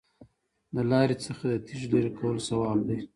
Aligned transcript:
د 0.75 0.77
لارې 0.91 1.15
څخه 1.25 1.45
د 1.51 1.55
تیږې 1.65 1.87
لرې 1.93 2.11
کول 2.17 2.35
ثواب 2.47 2.79
دی. 2.87 2.97